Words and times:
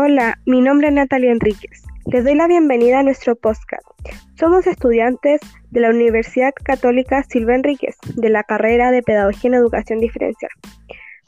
Hola, 0.00 0.38
mi 0.46 0.60
nombre 0.60 0.86
es 0.86 0.94
Natalia 0.94 1.32
Enríquez. 1.32 1.82
Les 2.06 2.22
doy 2.22 2.36
la 2.36 2.46
bienvenida 2.46 3.00
a 3.00 3.02
nuestro 3.02 3.34
podcast. 3.34 3.82
Somos 4.38 4.64
estudiantes 4.68 5.40
de 5.72 5.80
la 5.80 5.90
Universidad 5.90 6.52
Católica 6.54 7.24
Silva 7.24 7.56
Enríquez, 7.56 7.96
de 8.14 8.28
la 8.28 8.44
carrera 8.44 8.92
de 8.92 9.02
Pedagogía 9.02 9.48
en 9.48 9.54
Educación 9.54 9.98
Diferencial. 9.98 10.52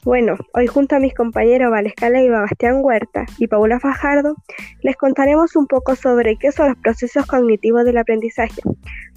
Bueno, 0.05 0.37
hoy 0.53 0.67
junto 0.67 0.95
a 0.95 0.99
mis 0.99 1.13
compañeros 1.13 1.69
Valescala 1.69 2.21
y 2.21 2.29
Bastián 2.29 2.77
Huerta 2.79 3.25
y 3.39 3.47
Paula 3.47 3.77
Fajardo, 3.81 4.35
les 4.83 4.95
contaremos 4.95 5.57
un 5.57 5.67
poco 5.67 5.97
sobre 5.97 6.37
qué 6.37 6.53
son 6.53 6.69
los 6.69 6.77
procesos 6.77 7.25
cognitivos 7.25 7.83
del 7.83 7.97
aprendizaje, 7.97 8.61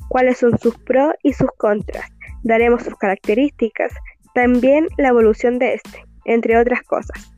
cuáles 0.08 0.38
son 0.38 0.58
sus 0.58 0.76
pros 0.78 1.12
y 1.22 1.32
sus 1.32 1.52
contras, 1.58 2.10
daremos 2.42 2.82
sus 2.82 2.96
características, 2.96 3.94
también 4.34 4.88
la 4.98 5.10
evolución 5.10 5.60
de 5.60 5.74
este, 5.74 6.04
entre 6.24 6.58
otras 6.58 6.82
cosas. 6.82 7.36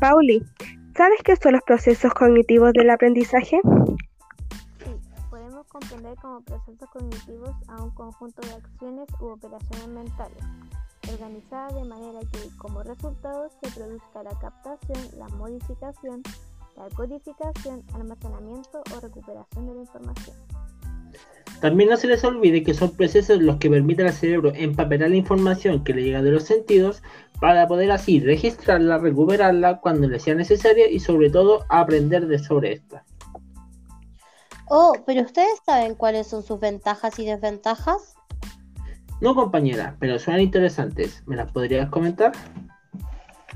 Pauli, 0.00 0.42
¿sabes 0.98 1.20
qué 1.22 1.36
son 1.36 1.52
los 1.52 1.62
procesos 1.62 2.12
cognitivos 2.12 2.72
del 2.72 2.90
aprendizaje? 2.90 3.60
Sí, 4.84 4.90
podemos 5.30 5.64
comprender 5.68 6.16
como 6.20 6.40
procesos 6.40 6.90
cognitivos 6.92 7.54
a 7.68 7.84
un 7.84 7.90
conjunto 7.90 8.42
de 8.42 8.54
acciones 8.54 9.06
u 9.20 9.26
operaciones 9.26 9.86
mentales, 9.86 10.44
organizadas 11.12 11.76
de 11.76 11.84
manera 11.84 12.18
que 12.32 12.40
como 12.56 12.82
resultado 12.82 13.48
se 13.62 13.70
produzca 13.70 14.24
la 14.24 14.36
captación, 14.40 14.98
la 15.16 15.28
modificación, 15.36 16.20
la 16.76 16.88
codificación, 16.96 17.84
almacenamiento 17.94 18.82
o 18.92 19.00
recuperación 19.00 19.66
de 19.66 19.74
la 19.74 19.80
información. 19.80 20.36
También 21.60 21.90
no 21.90 21.96
se 21.96 22.08
les 22.08 22.24
olvide 22.24 22.64
que 22.64 22.74
son 22.74 22.90
procesos 22.90 23.40
los 23.40 23.56
que 23.58 23.70
permiten 23.70 24.06
al 24.06 24.12
cerebro 24.12 24.52
empapelar 24.54 25.10
la 25.10 25.16
información 25.16 25.84
que 25.84 25.94
le 25.94 26.02
llega 26.02 26.22
de 26.22 26.32
los 26.32 26.42
sentidos 26.42 27.02
para 27.40 27.68
poder 27.68 27.90
así 27.90 28.20
registrarla, 28.20 28.98
recuperarla 28.98 29.80
cuando 29.80 30.08
le 30.08 30.18
sea 30.18 30.34
necesaria 30.34 30.90
y 30.90 31.00
sobre 31.00 31.30
todo 31.30 31.64
aprender 31.68 32.26
de 32.26 32.38
sobre 32.38 32.72
esta. 32.72 33.04
Oh, 34.68 34.92
pero 35.06 35.22
ustedes 35.22 35.60
saben 35.64 35.94
cuáles 35.94 36.26
son 36.26 36.42
sus 36.42 36.60
ventajas 36.60 37.18
y 37.18 37.24
desventajas? 37.24 38.14
No, 39.20 39.34
compañera, 39.34 39.96
pero 39.98 40.18
suenan 40.18 40.42
interesantes. 40.42 41.22
¿Me 41.26 41.36
las 41.36 41.50
podrías 41.50 41.88
comentar? 41.88 42.32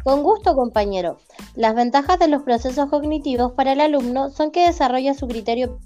Con 0.04 0.22
gusto, 0.22 0.54
compañero. 0.54 1.18
Las 1.54 1.74
ventajas 1.74 2.18
de 2.18 2.28
los 2.28 2.42
procesos 2.42 2.88
cognitivos 2.88 3.52
para 3.52 3.72
el 3.72 3.80
alumno 3.80 4.30
son 4.30 4.50
que 4.50 4.66
desarrolla 4.66 5.14
su 5.14 5.28
criterio 5.28 5.78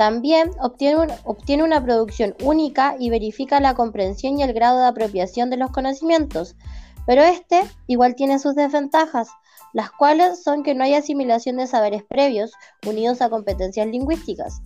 también 0.00 0.52
obtiene, 0.62 1.62
una 1.62 1.84
producción 1.84 2.34
única 2.42 2.96
y 2.98 3.10
verifica 3.10 3.60
la 3.60 3.74
comprensión 3.74 4.38
y 4.38 4.42
el 4.42 4.54
grado 4.54 4.78
de 4.78 4.86
apropiación 4.86 5.50
de 5.50 5.58
los 5.58 5.70
conocimientos, 5.72 6.56
pero 7.06 7.22
este 7.22 7.62
igual 7.86 8.14
tiene 8.14 8.38
sus 8.38 8.54
desventajas, 8.54 9.28
las 9.72 9.90
cuales 9.90 10.42
son 10.42 10.62
que 10.62 10.74
no 10.74 10.84
hay 10.84 10.94
asimilación 10.94 11.56
de 11.56 11.66
saberes 11.66 12.02
previos 12.04 12.52
unidos 12.86 13.22
a 13.22 13.30
competencias 13.30 13.86
lingüísticas. 13.86 14.62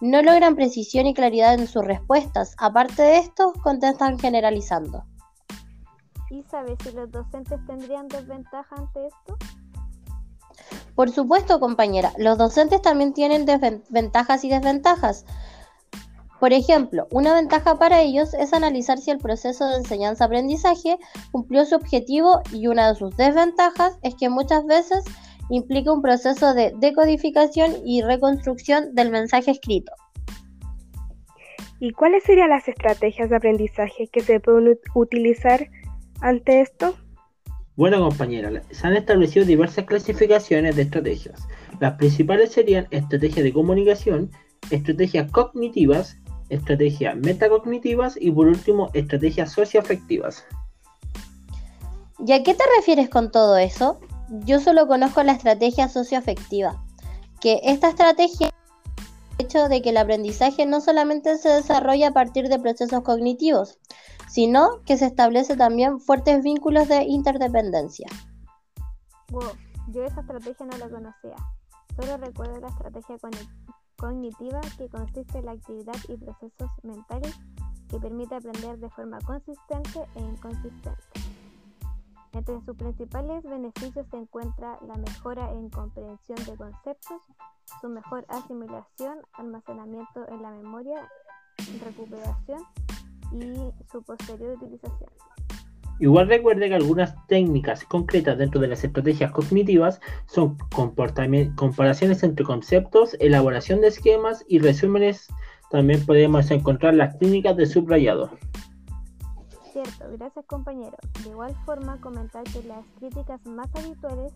No 0.00 0.22
logran 0.22 0.56
precisión 0.56 1.06
y 1.06 1.14
claridad 1.14 1.54
en 1.54 1.66
sus 1.66 1.84
respuestas, 1.84 2.54
aparte 2.58 3.02
de 3.02 3.18
esto, 3.18 3.52
contestan 3.62 4.18
generalizando. 4.18 5.04
¿Y 6.30 6.42
sabes 6.42 6.76
si 6.82 6.92
los 6.92 7.10
docentes 7.10 7.60
tendrían 7.66 8.08
desventaja 8.08 8.74
ante 8.76 9.06
esto? 9.06 9.36
Por 10.94 11.10
supuesto, 11.10 11.60
compañera, 11.60 12.12
los 12.18 12.38
docentes 12.38 12.82
también 12.82 13.12
tienen 13.12 13.46
ventajas 13.88 14.44
y 14.44 14.48
desventajas. 14.48 15.24
Por 16.40 16.52
ejemplo, 16.52 17.06
una 17.10 17.34
ventaja 17.34 17.76
para 17.78 18.02
ellos 18.02 18.34
es 18.34 18.52
analizar 18.52 18.98
si 18.98 19.10
el 19.10 19.18
proceso 19.18 19.66
de 19.68 19.76
enseñanza-aprendizaje 19.76 20.98
cumplió 21.30 21.64
su 21.64 21.76
objetivo 21.76 22.42
y 22.52 22.66
una 22.66 22.88
de 22.88 22.98
sus 22.98 23.16
desventajas 23.16 23.98
es 24.02 24.14
que 24.16 24.28
muchas 24.28 24.66
veces 24.66 25.04
implica 25.50 25.92
un 25.92 26.02
proceso 26.02 26.54
de 26.54 26.72
decodificación 26.78 27.72
y 27.84 28.02
reconstrucción 28.02 28.94
del 28.94 29.10
mensaje 29.10 29.52
escrito. 29.52 29.92
¿Y 31.80 31.92
cuáles 31.92 32.24
serían 32.24 32.50
las 32.50 32.66
estrategias 32.68 33.30
de 33.30 33.36
aprendizaje 33.36 34.08
que 34.08 34.20
se 34.20 34.40
pueden 34.40 34.78
utilizar 34.94 35.68
ante 36.20 36.60
esto? 36.60 36.94
Bueno 37.76 38.00
compañera, 38.00 38.62
se 38.70 38.86
han 38.86 38.96
establecido 38.96 39.44
diversas 39.44 39.84
clasificaciones 39.84 40.76
de 40.76 40.82
estrategias. 40.82 41.46
Las 41.80 41.94
principales 41.94 42.52
serían 42.52 42.86
estrategias 42.90 43.44
de 43.44 43.52
comunicación, 43.52 44.30
estrategias 44.70 45.30
cognitivas, 45.32 46.16
estrategias 46.48 47.16
metacognitivas 47.16 48.16
y 48.20 48.30
por 48.30 48.46
último 48.46 48.90
estrategias 48.92 49.52
socioafectivas. 49.52 50.44
¿Y 52.26 52.32
a 52.32 52.42
qué 52.42 52.54
te 52.54 52.64
refieres 52.78 53.08
con 53.08 53.30
todo 53.30 53.56
eso? 53.56 54.00
Yo 54.44 54.60
solo 54.60 54.86
conozco 54.86 55.22
la 55.22 55.32
estrategia 55.32 55.88
socioafectiva, 55.88 56.82
que 57.40 57.60
esta 57.64 57.88
estrategia 57.88 58.50
el 59.38 59.46
hecho 59.46 59.68
de 59.68 59.82
que 59.82 59.90
el 59.90 59.96
aprendizaje 59.96 60.64
no 60.64 60.80
solamente 60.80 61.36
se 61.38 61.48
desarrolla 61.48 62.08
a 62.08 62.12
partir 62.12 62.48
de 62.48 62.58
procesos 62.58 63.02
cognitivos, 63.02 63.78
sino 64.28 64.82
que 64.84 64.96
se 64.96 65.06
establece 65.06 65.56
también 65.56 66.00
fuertes 66.00 66.42
vínculos 66.42 66.88
de 66.88 67.02
interdependencia. 67.02 68.06
Wow, 69.30 69.52
yo 69.88 70.04
esa 70.04 70.20
estrategia 70.20 70.66
no 70.66 70.78
la 70.78 70.88
conocía. 70.88 71.36
Solo 71.96 72.16
recuerdo 72.16 72.60
la 72.60 72.68
estrategia 72.68 73.16
cognitiva 73.96 74.60
que 74.76 74.88
consiste 74.88 75.38
en 75.38 75.46
la 75.46 75.52
actividad 75.52 75.96
y 76.08 76.16
procesos 76.16 76.70
mentales 76.82 77.34
que 77.88 77.98
permite 77.98 78.34
aprender 78.34 78.78
de 78.78 78.90
forma 78.90 79.18
consistente 79.20 80.06
e 80.14 80.20
inconsistente. 80.20 81.02
Entre 82.32 82.60
sus 82.62 82.76
principales 82.76 83.44
beneficios 83.44 84.06
se 84.10 84.16
encuentra 84.16 84.78
la 84.88 84.96
mejora 84.96 85.52
en 85.52 85.70
comprensión 85.70 86.38
de 86.44 86.56
conceptos, 86.56 87.22
su 87.80 87.88
mejor 87.88 88.26
asimilación, 88.28 89.18
almacenamiento 89.34 90.28
en 90.28 90.42
la 90.42 90.50
memoria, 90.50 91.08
recuperación 91.80 92.62
y 93.30 93.72
su 93.90 94.02
posterior 94.02 94.56
utilización. 94.56 95.10
Igual 96.00 96.28
recuerde 96.28 96.68
que 96.68 96.74
algunas 96.74 97.14
técnicas 97.26 97.84
concretas 97.84 98.38
dentro 98.38 98.60
de 98.60 98.68
las 98.68 98.82
estrategias 98.82 99.30
cognitivas 99.30 100.00
son 100.26 100.56
comparaciones 101.56 102.22
entre 102.22 102.44
conceptos, 102.44 103.16
elaboración 103.20 103.80
de 103.80 103.88
esquemas 103.88 104.44
y 104.48 104.58
resúmenes. 104.58 105.28
También 105.70 106.04
podemos 106.04 106.50
encontrar 106.50 106.94
las 106.94 107.18
técnicas 107.18 107.56
de 107.56 107.66
subrayado. 107.66 108.30
Cierto, 109.72 110.04
gracias 110.12 110.44
compañero. 110.46 110.96
De 111.22 111.30
igual 111.30 111.54
forma, 111.64 112.00
comentar 112.00 112.44
que 112.44 112.62
las 112.64 112.84
críticas 112.98 113.44
más 113.46 113.68
habituales 113.74 114.32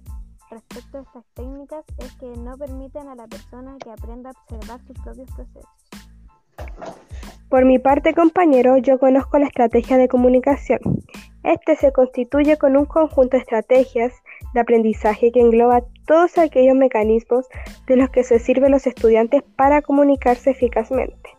respecto 0.50 0.98
a 0.98 1.02
estas 1.02 1.24
técnicas 1.34 1.84
es 1.98 2.12
que 2.16 2.26
no 2.38 2.56
permiten 2.56 3.08
a 3.08 3.14
la 3.14 3.26
persona 3.26 3.76
que 3.78 3.90
aprenda 3.90 4.30
a 4.30 4.32
observar 4.32 4.80
sus 4.86 4.98
propios 5.00 5.28
procesos. 5.32 5.66
Por 7.48 7.64
mi 7.64 7.78
parte, 7.78 8.12
compañero, 8.12 8.76
yo 8.76 8.98
conozco 8.98 9.38
la 9.38 9.46
estrategia 9.46 9.96
de 9.96 10.06
comunicación. 10.06 10.80
Este 11.44 11.76
se 11.76 11.92
constituye 11.92 12.58
con 12.58 12.76
un 12.76 12.84
conjunto 12.84 13.38
de 13.38 13.38
estrategias 13.38 14.12
de 14.52 14.60
aprendizaje 14.60 15.32
que 15.32 15.40
engloba 15.40 15.80
todos 16.06 16.36
aquellos 16.36 16.76
mecanismos 16.76 17.46
de 17.86 17.96
los 17.96 18.10
que 18.10 18.22
se 18.22 18.38
sirven 18.38 18.72
los 18.72 18.86
estudiantes 18.86 19.42
para 19.56 19.80
comunicarse 19.80 20.50
eficazmente, 20.50 21.30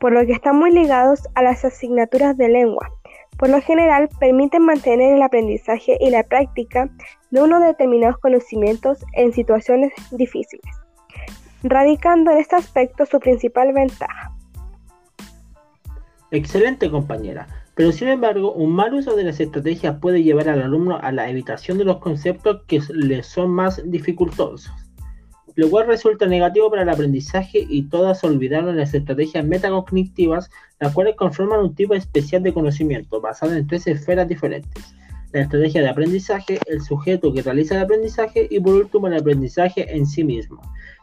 por 0.00 0.12
lo 0.12 0.24
que 0.24 0.32
están 0.32 0.56
muy 0.56 0.70
ligados 0.70 1.28
a 1.34 1.42
las 1.42 1.62
asignaturas 1.62 2.38
de 2.38 2.48
lengua. 2.48 2.90
Por 3.36 3.50
lo 3.50 3.60
general, 3.60 4.08
permiten 4.18 4.62
mantener 4.62 5.14
el 5.14 5.20
aprendizaje 5.20 5.98
y 6.00 6.08
la 6.08 6.22
práctica 6.22 6.88
de 7.30 7.42
unos 7.42 7.62
determinados 7.62 8.16
conocimientos 8.16 9.04
en 9.12 9.34
situaciones 9.34 9.92
difíciles, 10.10 10.74
radicando 11.62 12.30
en 12.30 12.38
este 12.38 12.56
aspecto 12.56 13.04
su 13.04 13.20
principal 13.20 13.74
ventaja 13.74 14.33
Excelente 16.34 16.90
compañera, 16.90 17.46
pero 17.76 17.92
sin 17.92 18.08
embargo 18.08 18.52
un 18.54 18.72
mal 18.72 18.92
uso 18.92 19.14
de 19.14 19.22
las 19.22 19.38
estrategias 19.38 19.98
puede 20.00 20.24
llevar 20.24 20.48
al 20.48 20.62
alumno 20.62 20.98
a 21.00 21.12
la 21.12 21.30
evitación 21.30 21.78
de 21.78 21.84
los 21.84 21.98
conceptos 21.98 22.62
que 22.66 22.82
le 22.92 23.22
son 23.22 23.52
más 23.52 23.80
dificultosos, 23.88 24.72
lo 25.54 25.70
cual 25.70 25.86
resulta 25.86 26.26
negativo 26.26 26.68
para 26.70 26.82
el 26.82 26.88
aprendizaje 26.88 27.64
y 27.68 27.84
todas 27.84 28.24
olvidaron 28.24 28.76
las 28.76 28.94
estrategias 28.94 29.44
metacognitivas, 29.44 30.50
las 30.80 30.92
cuales 30.92 31.14
conforman 31.14 31.60
un 31.60 31.76
tipo 31.76 31.94
especial 31.94 32.42
de 32.42 32.52
conocimiento 32.52 33.20
basado 33.20 33.54
en 33.54 33.68
tres 33.68 33.86
esferas 33.86 34.26
diferentes. 34.26 34.92
La 35.30 35.42
estrategia 35.42 35.82
de 35.82 35.88
aprendizaje, 35.88 36.58
el 36.66 36.80
sujeto 36.80 37.32
que 37.32 37.42
realiza 37.42 37.76
el 37.76 37.82
aprendizaje 37.82 38.48
y 38.50 38.58
por 38.58 38.74
último 38.74 39.06
el 39.06 39.14
aprendizaje 39.14 39.96
en 39.96 40.04
sí 40.04 40.24
mismo. 40.24 40.60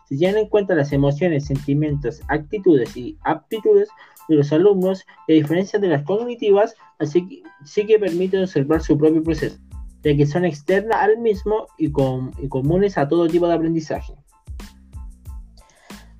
Si 0.09 0.17
tienen 0.17 0.39
en 0.39 0.49
cuenta 0.49 0.75
las 0.75 0.91
emociones, 0.91 1.45
sentimientos, 1.45 2.21
actitudes 2.27 2.97
y 2.97 3.17
aptitudes, 3.23 3.87
de 4.31 4.37
los 4.37 4.51
alumnos 4.51 5.05
y 5.27 5.33
a 5.33 5.35
diferencia 5.35 5.77
de 5.79 5.87
las 5.87 6.03
cognitivas, 6.03 6.75
así 6.99 7.27
que 7.27 7.43
sí 7.65 7.85
que 7.85 7.99
permiten 7.99 8.41
observar 8.41 8.81
su 8.81 8.97
propio 8.97 9.21
proceso, 9.21 9.57
ya 10.03 10.15
que 10.15 10.25
son 10.25 10.45
externas 10.45 10.97
al 11.01 11.17
mismo 11.19 11.67
y, 11.77 11.91
comunes 11.91 12.97
a 12.97 13.07
todo 13.07 13.27
tipo 13.27 13.47
de 13.47 13.53
aprendizaje. 13.53 14.13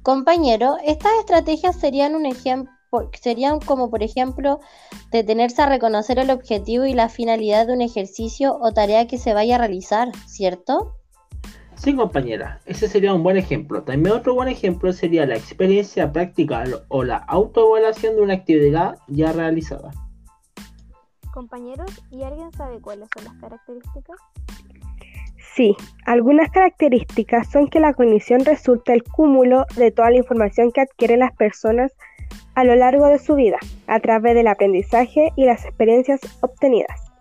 Compañero, 0.03 0.77
estas 0.85 1.13
estrategias 1.19 1.79
serían 1.79 2.15
un 2.15 2.25
ejemplo 2.25 2.71
serían 3.21 3.61
como 3.61 3.89
por 3.89 4.03
ejemplo 4.03 4.59
detenerse 5.11 5.61
a 5.61 5.65
reconocer 5.65 6.19
el 6.19 6.29
objetivo 6.29 6.85
y 6.85 6.93
la 6.93 7.07
finalidad 7.07 7.65
de 7.65 7.71
un 7.71 7.81
ejercicio 7.81 8.57
o 8.59 8.73
tarea 8.73 9.07
que 9.07 9.17
se 9.17 9.33
vaya 9.33 9.55
a 9.55 9.59
realizar, 9.59 10.11
¿cierto? 10.27 11.00
Sí, 11.81 11.95
compañera, 11.95 12.61
ese 12.67 12.87
sería 12.87 13.11
un 13.11 13.23
buen 13.23 13.37
ejemplo. 13.37 13.81
También 13.81 14.15
otro 14.15 14.35
buen 14.35 14.47
ejemplo 14.47 14.93
sería 14.93 15.25
la 15.25 15.35
experiencia 15.35 16.11
práctica 16.11 16.63
o 16.89 17.03
la 17.03 17.17
autoevaluación 17.17 18.15
de 18.15 18.21
una 18.21 18.35
actividad 18.35 18.99
ya 19.07 19.31
realizada. 19.31 19.89
Compañeros, 21.33 21.89
¿y 22.11 22.21
alguien 22.21 22.51
sabe 22.51 22.79
cuáles 22.81 23.09
son 23.15 23.23
las 23.23 23.33
características? 23.41 24.15
Sí, 25.55 25.75
algunas 26.05 26.51
características 26.51 27.49
son 27.49 27.67
que 27.67 27.79
la 27.79 27.95
cognición 27.95 28.45
resulta 28.45 28.93
el 28.93 29.03
cúmulo 29.03 29.65
de 29.75 29.89
toda 29.89 30.11
la 30.11 30.17
información 30.17 30.71
que 30.71 30.81
adquieren 30.81 31.21
las 31.21 31.35
personas 31.35 31.91
a 32.53 32.63
lo 32.63 32.75
largo 32.75 33.07
de 33.07 33.17
su 33.17 33.33
vida, 33.33 33.57
a 33.87 33.99
través 33.99 34.35
del 34.35 34.45
aprendizaje 34.45 35.31
y 35.35 35.45
las 35.45 35.65
experiencias 35.65 36.19
obtenidas. 36.41 37.11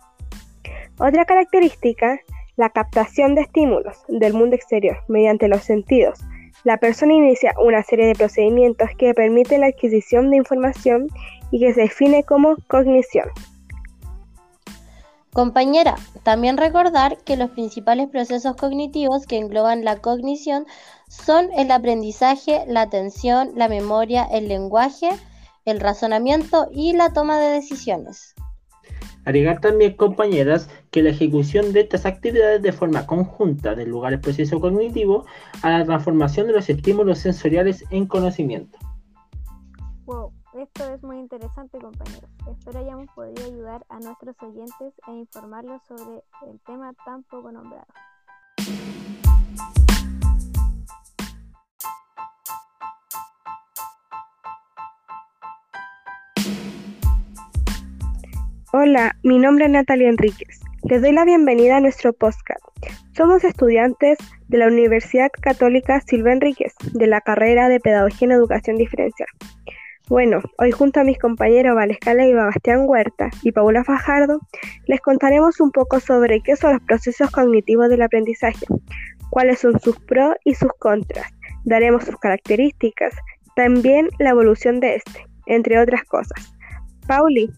Otra 0.99 1.25
característica, 1.25 2.21
la 2.61 2.69
captación 2.69 3.35
de 3.35 3.41
estímulos 3.41 3.97
del 4.09 4.35
mundo 4.35 4.55
exterior 4.55 4.99
mediante 5.09 5.49
los 5.49 5.63
sentidos. 5.63 6.19
La 6.63 6.77
persona 6.77 7.15
inicia 7.15 7.55
una 7.59 7.83
serie 7.83 8.07
de 8.07 8.15
procedimientos 8.15 8.91
que 8.99 9.15
permiten 9.15 9.63
la 9.63 9.69
adquisición 9.69 10.29
de 10.29 10.37
información 10.37 11.07
y 11.51 11.59
que 11.59 11.73
se 11.73 11.81
define 11.81 12.23
como 12.23 12.57
cognición. 12.69 13.31
Compañera, 15.33 15.95
también 16.23 16.59
recordar 16.59 17.17
que 17.25 17.39
los 17.39 17.49
principales 17.49 18.09
procesos 18.11 18.57
cognitivos 18.57 19.25
que 19.25 19.39
engloban 19.39 19.83
la 19.83 19.97
cognición 19.97 20.67
son 21.09 21.49
el 21.57 21.71
aprendizaje, 21.71 22.65
la 22.67 22.83
atención, 22.83 23.53
la 23.55 23.69
memoria, 23.69 24.25
el 24.31 24.49
lenguaje, 24.49 25.09
el 25.65 25.81
razonamiento 25.81 26.69
y 26.71 26.93
la 26.93 27.15
toma 27.15 27.39
de 27.41 27.53
decisiones. 27.53 28.35
Agregar 29.25 29.61
también, 29.61 29.97
compañeras, 29.97 30.71
que 30.91 31.03
la 31.03 31.11
ejecución 31.11 31.73
de 31.73 31.81
estas 31.81 32.07
actividades 32.07 32.63
de 32.63 32.73
forma 32.73 33.07
conjunta 33.07 33.75
del 33.75 33.91
lugar 33.91 34.13
el 34.13 34.21
proceso 34.21 34.61
cognitivo 34.61 35.27
a 35.63 35.71
la 35.71 35.85
transformación 35.85 36.47
de 36.47 36.55
los 36.55 36.69
estímulos 36.71 37.19
sensoriales 37.19 37.85
en 37.91 38.07
conocimiento. 38.07 38.79
Wow, 40.07 40.33
esto 40.55 40.93
es 40.93 41.03
muy 41.03 41.19
interesante, 41.19 41.79
compañeros. 41.79 42.31
Espero 42.51 42.79
hayamos 42.79 43.07
podido 43.15 43.45
ayudar 43.47 43.85
a 43.89 44.01
nuestros 44.01 44.35
oyentes 44.43 44.95
e 45.07 45.13
informarlos 45.13 45.83
sobre 45.87 46.23
el 46.51 46.59
tema 46.67 46.93
tan 47.05 47.23
poco 47.25 47.53
nombrado. 47.53 47.87
Hola, 58.73 59.17
mi 59.25 59.41
nombre 59.41 59.65
es 59.65 59.73
Natalia 59.73 60.09
Enríquez. 60.09 60.61
Les 60.85 61.03
doy 61.03 61.11
la 61.11 61.25
bienvenida 61.25 61.79
a 61.79 61.81
nuestro 61.81 62.13
podcast. 62.13 62.61
Somos 63.17 63.43
estudiantes 63.43 64.17
de 64.47 64.59
la 64.59 64.69
Universidad 64.69 65.29
Católica 65.43 66.01
Silva 66.03 66.31
Enríquez, 66.31 66.75
de 66.93 67.09
la 67.09 67.21
carrera 67.21 67.69
de 67.69 67.81
Pedagogía 67.81 68.27
en 68.27 68.33
Educación 68.33 68.77
Diferencial. 68.77 69.29
Bueno, 70.09 70.41
hoy 70.57 70.71
junto 70.71 71.01
a 71.01 71.05
mis 71.05 71.19
compañeros 71.19 71.75
Valescala 71.75 72.25
y 72.29 72.33
Bastián 72.33 72.85
Huerta 72.87 73.31
y 73.43 73.51
Paula 73.51 73.83
Fajardo, 73.83 74.39
les 74.87 75.01
contaremos 75.01 75.59
un 75.59 75.73
poco 75.73 75.99
sobre 75.99 76.41
qué 76.41 76.55
son 76.55 76.75
los 76.75 76.83
procesos 76.83 77.29
cognitivos 77.33 77.89
del 77.89 78.03
aprendizaje, 78.03 78.67
cuáles 79.31 79.59
son 79.59 79.81
sus 79.81 79.99
pros 79.99 80.37
y 80.45 80.55
sus 80.55 80.71
contras, 80.79 81.27
daremos 81.65 82.05
sus 82.05 82.17
características, 82.19 83.17
también 83.57 84.11
la 84.21 84.31
evolución 84.31 84.79
de 84.79 84.95
este, 84.95 85.27
entre 85.47 85.77
otras 85.81 86.05
cosas. 86.05 86.55
Pauli, 87.09 87.51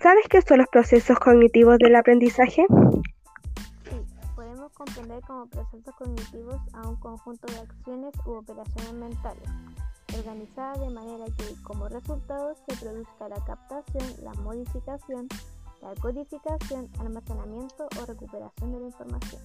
¿Sabes 0.00 0.28
qué 0.28 0.40
son 0.42 0.58
los 0.58 0.68
procesos 0.68 1.18
cognitivos 1.18 1.76
del 1.78 1.96
aprendizaje? 1.96 2.64
Sí, 3.82 3.96
podemos 4.36 4.72
comprender 4.72 5.20
como 5.22 5.46
procesos 5.48 5.92
cognitivos 5.96 6.60
a 6.72 6.88
un 6.88 6.94
conjunto 6.96 7.52
de 7.52 7.58
acciones 7.58 8.14
u 8.24 8.34
operaciones 8.34 8.92
mentales, 8.92 9.48
organizadas 10.16 10.80
de 10.80 10.90
manera 10.90 11.24
que 11.36 11.62
como 11.64 11.88
resultado 11.88 12.54
se 12.68 12.76
produzca 12.76 13.28
la 13.28 13.44
captación, 13.44 14.04
la 14.22 14.32
modificación, 14.34 15.26
la 15.82 15.92
codificación, 16.00 16.88
almacenamiento 17.00 17.88
o 18.00 18.06
recuperación 18.06 18.72
de 18.72 18.78
la 18.78 18.86
información. 18.86 19.42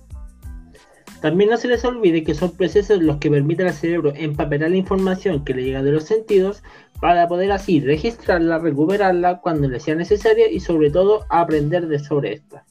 También 1.23 1.51
no 1.51 1.55
se 1.55 1.69
les 1.69 1.85
olvide 1.85 2.25
que 2.25 2.35
son 2.35 2.51
procesos 2.51 3.01
los 3.01 3.15
que 3.15 3.31
permiten 3.31 3.67
al 3.67 3.73
cerebro 3.73 4.11
empapelar 4.13 4.69
la 4.69 4.75
información 4.75 5.45
que 5.45 5.53
le 5.53 5.63
llega 5.63 5.81
de 5.81 5.93
los 5.93 6.03
sentidos 6.03 6.61
para 6.99 7.29
poder 7.29 7.49
así 7.53 7.79
registrarla, 7.79 8.59
recuperarla 8.59 9.39
cuando 9.39 9.69
le 9.69 9.79
sea 9.79 9.95
necesaria 9.95 10.51
y 10.51 10.59
sobre 10.59 10.89
todo 10.89 11.25
aprender 11.29 11.87
de 11.87 11.99
sobre 11.99 12.33
esta. 12.33 12.65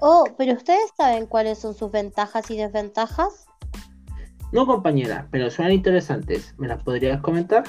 Oh, 0.00 0.22
pero 0.38 0.52
ustedes 0.52 0.92
saben 0.96 1.26
cuáles 1.26 1.58
son 1.58 1.74
sus 1.74 1.90
ventajas 1.90 2.48
y 2.52 2.58
desventajas? 2.58 3.46
No, 4.52 4.64
compañera, 4.64 5.26
pero 5.32 5.50
son 5.50 5.72
interesantes. 5.72 6.54
¿Me 6.58 6.68
las 6.68 6.80
podrías 6.84 7.20
comentar? 7.22 7.64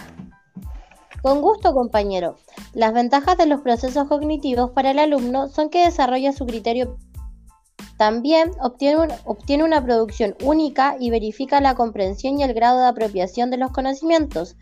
Con 1.24 1.42
gusto, 1.42 1.74
compañero. 1.74 2.36
Las 2.76 2.94
ventajas 2.94 3.40
de 3.40 3.48
los 3.48 3.62
procesos 3.62 4.08
cognitivos 4.08 4.70
para 4.70 4.92
el 4.92 5.00
alumno 5.00 5.48
son 5.48 5.72
que 5.72 5.84
desarrolla 5.84 6.32
su 6.32 6.46
criterio 6.46 7.00
también 7.98 8.52
obtiene, 8.60 9.64
una 9.64 9.84
producción 9.84 10.36
única 10.44 10.98
y 11.00 11.10
verifica 11.10 11.62
la 11.62 11.76
comprensión 11.76 12.40
y 12.40 12.44
el 12.44 12.54
grado 12.54 12.80
de 12.80 12.88
apropiación 12.88 13.52
de 13.52 13.58
los 13.58 13.72
conocimientos, 13.72 14.58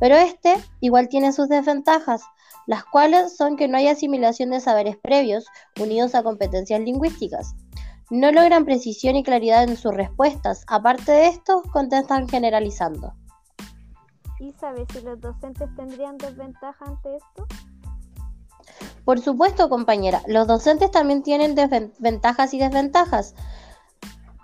pero 0.00 0.16
este 0.16 0.56
igual 0.80 1.08
tiene 1.08 1.32
sus 1.32 1.48
desventajas, 1.48 2.22
las 2.66 2.84
cuales 2.84 3.36
son 3.36 3.56
que 3.56 3.68
no 3.68 3.76
hay 3.76 3.88
asimilación 3.88 4.50
de 4.50 4.60
saberes 4.60 4.96
previos 4.96 5.46
unidos 5.78 6.14
a 6.14 6.22
competencias 6.22 6.80
lingüísticas. 6.80 7.54
No 8.10 8.32
logran 8.32 8.64
precisión 8.64 9.16
y 9.16 9.22
claridad 9.22 9.64
en 9.64 9.76
sus 9.76 9.94
respuestas, 9.94 10.64
aparte 10.66 11.12
de 11.12 11.26
esto, 11.26 11.62
contestan 11.72 12.26
generalizando. 12.26 13.12
¿Y 14.40 14.52
sabes 14.52 14.86
si 14.92 15.02
los 15.02 15.20
docentes 15.20 15.68
tendrían 15.76 16.16
desventaja 16.16 16.84
ante 16.86 17.16
esto? 17.16 17.46
Por 19.08 19.20
supuesto, 19.20 19.70
compañera, 19.70 20.20
los 20.26 20.46
docentes 20.46 20.90
también 20.90 21.22
tienen 21.22 21.54
ventajas 21.98 22.52
y 22.52 22.58
desventajas. 22.58 23.34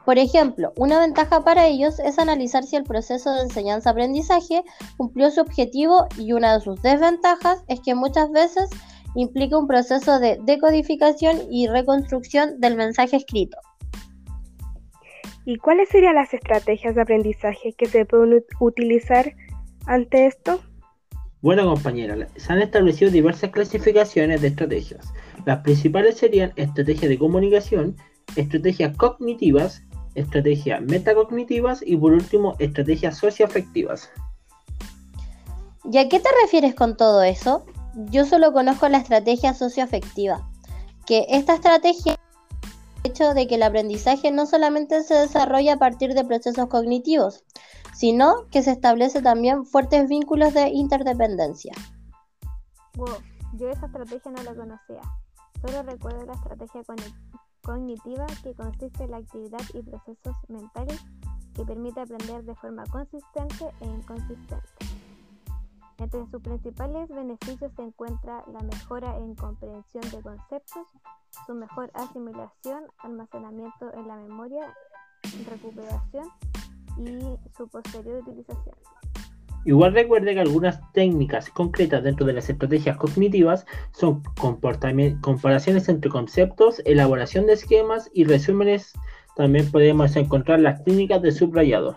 Por 0.06 0.16
ejemplo, 0.16 0.72
una 0.78 1.00
ventaja 1.00 1.44
para 1.44 1.66
ellos 1.66 1.98
es 1.98 2.18
analizar 2.18 2.64
si 2.64 2.76
el 2.76 2.84
proceso 2.84 3.30
de 3.30 3.42
enseñanza-aprendizaje 3.42 4.64
cumplió 4.96 5.30
su 5.30 5.42
objetivo 5.42 6.06
y 6.16 6.32
una 6.32 6.54
de 6.54 6.62
sus 6.62 6.80
desventajas 6.80 7.62
es 7.68 7.80
que 7.80 7.94
muchas 7.94 8.30
veces 8.30 8.70
implica 9.14 9.58
un 9.58 9.66
proceso 9.66 10.18
de 10.18 10.38
decodificación 10.44 11.42
y 11.50 11.68
reconstrucción 11.68 12.58
del 12.58 12.76
mensaje 12.76 13.16
escrito. 13.16 13.58
¿Y 15.44 15.58
cuáles 15.58 15.90
serían 15.90 16.14
las 16.14 16.32
estrategias 16.32 16.94
de 16.94 17.02
aprendizaje 17.02 17.74
que 17.76 17.84
se 17.84 18.06
pueden 18.06 18.42
utilizar 18.60 19.34
ante 19.84 20.24
esto? 20.24 20.58
Bueno 21.44 21.66
compañera, 21.66 22.16
se 22.36 22.52
han 22.54 22.62
establecido 22.62 23.10
diversas 23.10 23.50
clasificaciones 23.50 24.40
de 24.40 24.48
estrategias. 24.48 25.12
Las 25.44 25.60
principales 25.60 26.16
serían 26.16 26.54
estrategias 26.56 27.10
de 27.10 27.18
comunicación, 27.18 27.96
estrategias 28.34 28.96
cognitivas, 28.96 29.82
estrategias 30.14 30.80
metacognitivas 30.80 31.82
y 31.84 31.98
por 31.98 32.14
último 32.14 32.56
estrategias 32.60 33.18
socioafectivas. 33.18 34.08
¿Y 35.92 35.98
a 35.98 36.08
qué 36.08 36.18
te 36.18 36.30
refieres 36.42 36.74
con 36.74 36.96
todo 36.96 37.22
eso? 37.22 37.66
Yo 38.10 38.24
solo 38.24 38.54
conozco 38.54 38.88
la 38.88 38.96
estrategia 38.96 39.52
socioafectiva, 39.52 40.48
que 41.04 41.26
esta 41.28 41.56
estrategia 41.56 42.16
hecho 43.02 43.34
de 43.34 43.46
que 43.46 43.56
el 43.56 43.64
aprendizaje 43.64 44.30
no 44.30 44.46
solamente 44.46 45.02
se 45.02 45.12
desarrolla 45.12 45.74
a 45.74 45.78
partir 45.78 46.14
de 46.14 46.24
procesos 46.24 46.68
cognitivos, 46.68 47.44
sino 47.94 48.46
que 48.50 48.62
se 48.62 48.72
establece 48.72 49.22
también 49.22 49.64
fuertes 49.64 50.08
vínculos 50.08 50.52
de 50.52 50.68
interdependencia. 50.68 51.72
Wow, 52.96 53.08
yo 53.54 53.68
esa 53.70 53.86
estrategia 53.86 54.30
no 54.30 54.42
la 54.42 54.54
conocía. 54.54 55.00
Solo 55.62 55.82
recuerdo 55.82 56.26
la 56.26 56.34
estrategia 56.34 56.82
cognitiva 57.62 58.26
que 58.42 58.54
consiste 58.54 59.04
en 59.04 59.10
la 59.12 59.18
actividad 59.18 59.62
y 59.72 59.82
procesos 59.82 60.36
mentales 60.48 61.00
que 61.54 61.64
permite 61.64 62.00
aprender 62.00 62.44
de 62.44 62.54
forma 62.56 62.84
consistente 62.86 63.70
e 63.80 63.86
inconsistente. 63.86 64.68
Entre 65.98 66.26
sus 66.26 66.42
principales 66.42 67.08
beneficios 67.08 67.72
se 67.76 67.82
encuentra 67.82 68.44
la 68.52 68.60
mejora 68.60 69.16
en 69.16 69.36
comprensión 69.36 70.02
de 70.10 70.20
conceptos, 70.20 70.86
su 71.46 71.54
mejor 71.54 71.90
asimilación, 71.94 72.84
almacenamiento 72.98 73.94
en 73.94 74.08
la 74.08 74.16
memoria, 74.16 74.74
recuperación 75.48 76.28
y 76.98 77.38
su 77.56 77.68
posterior 77.68 78.22
utilización. 78.22 78.74
Igual 79.66 79.94
recuerde 79.94 80.34
que 80.34 80.40
algunas 80.40 80.80
técnicas 80.92 81.48
concretas 81.48 82.02
dentro 82.02 82.26
de 82.26 82.34
las 82.34 82.50
estrategias 82.50 82.98
cognitivas 82.98 83.64
son 83.92 84.22
comparaciones 84.38 85.88
entre 85.88 86.10
conceptos, 86.10 86.82
elaboración 86.84 87.46
de 87.46 87.54
esquemas 87.54 88.10
y 88.12 88.24
resúmenes. 88.24 88.92
También 89.36 89.70
podemos 89.70 90.14
encontrar 90.16 90.60
las 90.60 90.84
técnicas 90.84 91.22
de 91.22 91.32
subrayado. 91.32 91.96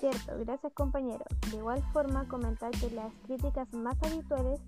Cierto, 0.00 0.32
gracias 0.44 0.72
compañero. 0.74 1.24
De 1.50 1.58
igual 1.58 1.80
forma, 1.92 2.26
comentar 2.26 2.72
que 2.72 2.90
las 2.90 3.12
críticas 3.26 3.72
más 3.72 3.96
habituales 4.02 4.60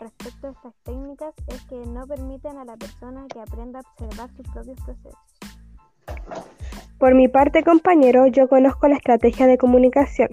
respecto 0.00 0.48
a 0.48 0.50
estas 0.50 0.74
técnicas 0.82 1.34
es 1.46 1.60
que 1.66 1.76
no 1.86 2.06
permiten 2.06 2.56
a 2.56 2.64
la 2.64 2.76
persona 2.76 3.26
que 3.28 3.40
aprenda 3.40 3.80
a 3.80 3.82
observar 3.82 4.30
sus 4.34 4.48
propios 4.48 4.78
procesos. 4.80 5.18
Por 7.02 7.16
mi 7.16 7.26
parte, 7.26 7.64
compañero, 7.64 8.28
yo 8.28 8.46
conozco 8.46 8.86
la 8.86 8.94
estrategia 8.94 9.48
de 9.48 9.58
comunicación. 9.58 10.28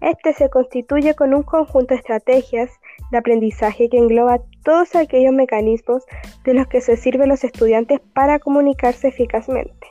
Este 0.00 0.32
se 0.32 0.50
constituye 0.50 1.14
con 1.14 1.32
un 1.32 1.44
conjunto 1.44 1.94
de 1.94 2.00
estrategias 2.00 2.68
de 3.12 3.18
aprendizaje 3.18 3.88
que 3.88 3.98
engloba 3.98 4.40
todos 4.64 4.96
aquellos 4.96 5.32
mecanismos 5.32 6.02
de 6.42 6.54
los 6.54 6.66
que 6.66 6.80
se 6.80 6.96
sirven 6.96 7.28
los 7.28 7.44
estudiantes 7.44 8.00
para 8.12 8.40
comunicarse 8.40 9.06
eficazmente, 9.06 9.86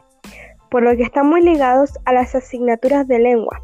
por 0.70 0.84
lo 0.84 0.94
que 0.98 1.04
están 1.04 1.26
muy 1.26 1.42
ligados 1.42 1.98
a 2.04 2.12
las 2.12 2.36
asignaturas 2.36 3.08
de 3.08 3.20
lengua. 3.20 3.58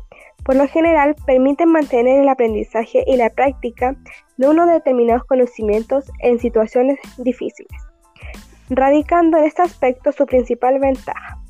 Por 0.45 0.55
lo 0.55 0.65
general, 0.65 1.13
permiten 1.25 1.73
mantener 1.73 2.21
el 2.21 2.29
aprendizaje 2.29 3.03
y 3.05 3.17
la 3.17 3.31
práctica 3.31 3.97
de 4.37 4.47
unos 4.47 4.69
determinados 4.69 5.25
conocimientos 5.25 6.09
en 6.19 6.39
situaciones 6.39 6.99
difíciles, 7.17 7.81
radicando 8.69 9.39
en 9.39 9.43
este 9.43 9.61
aspecto 9.61 10.13
su 10.13 10.25
principal 10.25 10.79
ventaja. 10.79 11.41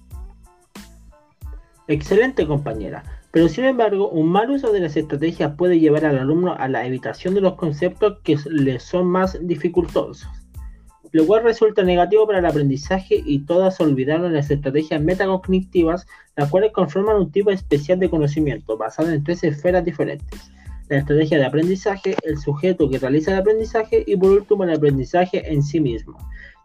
Excelente 1.88 2.48
compañera. 2.48 3.04
Pero 3.32 3.48
sin 3.50 3.66
embargo, 3.66 4.10
un 4.10 4.30
mal 4.30 4.50
uso 4.50 4.72
de 4.72 4.80
las 4.80 4.96
estrategias 4.96 5.56
puede 5.56 5.80
llevar 5.80 6.06
al 6.06 6.18
alumno 6.18 6.56
a 6.58 6.68
la 6.68 6.86
evitación 6.86 7.34
de 7.36 7.42
los 7.42 7.56
conceptos 7.56 8.20
que 8.24 8.38
le 8.50 8.80
son 8.80 9.08
más 9.08 9.38
dificultosos, 9.46 10.28
lo 11.12 11.28
cual 11.28 11.44
resulta 11.44 11.84
negativo 11.84 12.26
para 12.26 12.40
el 12.40 12.46
aprendizaje 12.46 13.22
y 13.24 13.40
todas 13.40 13.80
olvidaron 13.82 14.34
las 14.34 14.50
estrategias 14.50 15.02
metacognitivas, 15.02 16.08
las 16.38 16.50
cuales 16.50 16.72
conforman 16.72 17.18
un 17.18 17.32
tipo 17.32 17.52
especial 17.52 18.00
de 18.00 18.10
conocimiento 18.10 18.78
basado 18.78 19.12
en 19.12 19.24
tres 19.24 19.44
esferas 19.44 19.84
diferentes. 19.84 20.50
La 20.88 21.00
estrategia 21.00 21.38
de 21.38 21.46
aprendizaje, 21.46 22.16
el 22.24 22.38
sujeto 22.38 22.90
que 22.90 23.00
realiza 23.00 23.32
el 23.32 23.40
aprendizaje 23.40 24.04
y 24.08 24.16
por 24.16 24.32
último 24.32 24.64
el 24.64 24.74
aprendizaje 24.74 25.52
en 25.52 25.62
sí 25.62 25.80
mismo. 25.80 26.18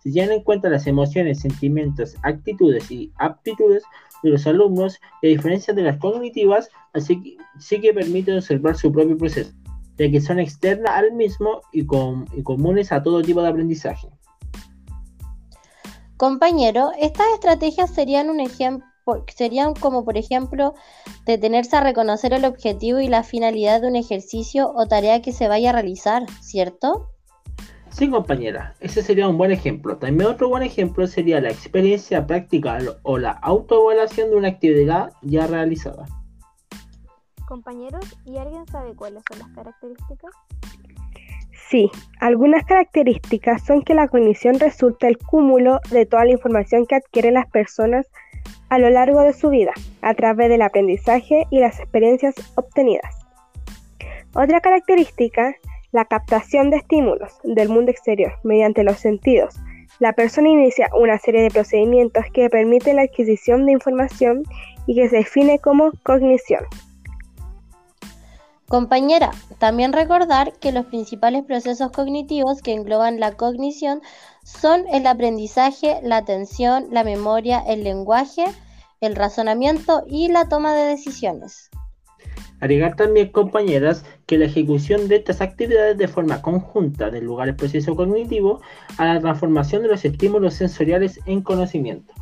Si 0.02 0.12
llevan 0.12 0.32
en 0.32 0.42
cuenta 0.42 0.68
las 0.68 0.86
emociones, 0.86 1.40
sentimientos, 1.40 2.16
actitudes 2.22 2.90
y 2.90 3.12
aptitudes, 3.16 3.82
de 4.22 4.30
los 4.30 4.46
alumnos 4.46 5.00
a 5.22 5.26
diferencia 5.26 5.74
de 5.74 5.82
las 5.82 5.98
cognitivas, 5.98 6.68
así 6.92 7.20
que 7.22 7.36
sí 7.58 7.80
que 7.80 7.92
permiten 7.92 8.36
observar 8.36 8.76
su 8.76 8.92
propio 8.92 9.16
proceso, 9.16 9.52
ya 9.98 10.10
que 10.10 10.20
son 10.20 10.38
externas 10.38 10.92
al 10.92 11.12
mismo 11.12 11.60
y, 11.72 11.82
y 11.82 12.42
comunes 12.42 12.92
a 12.92 13.02
todo 13.02 13.22
tipo 13.22 13.42
de 13.42 13.48
aprendizaje. 13.48 14.08
Compañero, 16.16 16.90
estas 16.98 17.26
estrategias 17.34 17.94
serían 17.94 18.28
un 18.28 18.40
ejemplo 18.40 18.86
serían 19.34 19.74
como 19.74 20.04
por 20.04 20.16
ejemplo 20.16 20.74
detenerse 21.26 21.76
a 21.76 21.80
reconocer 21.80 22.32
el 22.32 22.44
objetivo 22.44 23.00
y 23.00 23.08
la 23.08 23.22
finalidad 23.22 23.80
de 23.80 23.88
un 23.88 23.96
ejercicio 23.96 24.72
o 24.74 24.86
tarea 24.86 25.22
que 25.22 25.32
se 25.32 25.48
vaya 25.48 25.70
a 25.70 25.72
realizar, 25.72 26.26
¿cierto? 26.40 27.10
Sí, 28.00 28.08
compañera, 28.08 28.74
ese 28.80 29.02
sería 29.02 29.28
un 29.28 29.36
buen 29.36 29.50
ejemplo. 29.50 29.98
También 29.98 30.30
otro 30.30 30.48
buen 30.48 30.62
ejemplo 30.62 31.06
sería 31.06 31.38
la 31.38 31.50
experiencia 31.50 32.26
práctica 32.26 32.78
o 33.02 33.18
la 33.18 33.32
autoevaluación 33.32 34.30
de 34.30 34.36
una 34.36 34.48
actividad 34.48 35.12
ya 35.20 35.46
realizada. 35.46 36.06
Compañeros, 37.46 38.02
¿y 38.24 38.38
alguien 38.38 38.66
sabe 38.68 38.94
cuáles 38.94 39.22
son 39.28 39.40
las 39.40 39.50
características? 39.50 40.30
Sí, 41.68 41.90
algunas 42.20 42.64
características 42.64 43.66
son 43.66 43.82
que 43.82 43.92
la 43.92 44.08
cognición 44.08 44.58
resulta 44.58 45.06
el 45.06 45.18
cúmulo 45.18 45.80
de 45.90 46.06
toda 46.06 46.24
la 46.24 46.30
información 46.30 46.86
que 46.86 46.94
adquieren 46.94 47.34
las 47.34 47.50
personas 47.50 48.06
a 48.70 48.78
lo 48.78 48.88
largo 48.88 49.20
de 49.20 49.34
su 49.34 49.50
vida, 49.50 49.74
a 50.00 50.14
través 50.14 50.48
del 50.48 50.62
aprendizaje 50.62 51.46
y 51.50 51.60
las 51.60 51.78
experiencias 51.78 52.34
obtenidas. 52.54 53.14
Otra 54.32 54.62
característica 54.62 55.54
la 55.92 56.04
captación 56.04 56.70
de 56.70 56.78
estímulos 56.78 57.32
del 57.44 57.68
mundo 57.68 57.90
exterior 57.90 58.32
mediante 58.42 58.84
los 58.84 58.98
sentidos. 58.98 59.54
La 59.98 60.12
persona 60.12 60.48
inicia 60.48 60.90
una 60.98 61.18
serie 61.18 61.42
de 61.42 61.50
procedimientos 61.50 62.24
que 62.32 62.48
permiten 62.48 62.96
la 62.96 63.02
adquisición 63.02 63.66
de 63.66 63.72
información 63.72 64.44
y 64.86 64.94
que 64.94 65.08
se 65.08 65.16
define 65.16 65.58
como 65.58 65.92
cognición. 66.02 66.64
Compañera, 68.68 69.32
también 69.58 69.92
recordar 69.92 70.52
que 70.60 70.70
los 70.70 70.86
principales 70.86 71.42
procesos 71.44 71.90
cognitivos 71.90 72.62
que 72.62 72.72
engloban 72.72 73.18
la 73.18 73.32
cognición 73.32 74.00
son 74.44 74.84
el 74.92 75.08
aprendizaje, 75.08 75.98
la 76.04 76.18
atención, 76.18 76.86
la 76.92 77.02
memoria, 77.02 77.58
el 77.66 77.82
lenguaje, 77.82 78.44
el 79.00 79.16
razonamiento 79.16 80.04
y 80.06 80.28
la 80.28 80.48
toma 80.48 80.72
de 80.72 80.84
decisiones. 80.84 81.70
Agregar 82.60 82.94
también, 82.96 83.32
compañeras, 83.32 84.04
que 84.26 84.38
la 84.38 84.44
ejecución 84.44 85.08
de 85.08 85.16
estas 85.16 85.40
actividades 85.40 85.96
de 85.96 86.08
forma 86.08 86.42
conjunta 86.42 87.10
del 87.10 87.24
lugar 87.24 87.46
del 87.46 87.56
proceso 87.56 87.96
cognitivo 87.96 88.60
a 88.98 89.06
la 89.06 89.20
transformación 89.20 89.82
de 89.82 89.88
los 89.88 90.04
estímulos 90.04 90.54
sensoriales 90.54 91.20
en 91.26 91.42
conocimiento. 91.42 92.12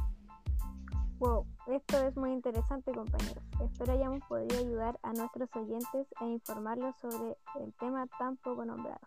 Wow, 1.18 1.44
esto 1.72 2.06
es 2.06 2.16
muy 2.16 2.32
interesante, 2.32 2.92
compañeros. 2.92 3.42
Espero 3.64 3.92
hayamos 3.92 4.20
podido 4.28 4.58
ayudar 4.58 4.98
a 5.02 5.12
nuestros 5.12 5.48
oyentes 5.56 6.06
e 6.20 6.26
informarlos 6.26 6.94
sobre 7.00 7.36
el 7.60 7.72
tema 7.80 8.06
tan 8.18 8.36
poco 8.36 8.64
nombrado. 8.64 9.00